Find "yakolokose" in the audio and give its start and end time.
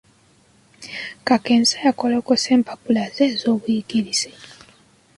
1.87-2.47